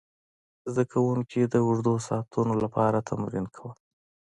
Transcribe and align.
زده 0.73 0.83
کوونکي 0.91 1.41
د 1.43 1.55
اوږدو 1.65 1.93
ساعتونو 2.07 2.53
لپاره 2.63 3.05
تمرین 3.09 3.45
کول. 3.55 3.75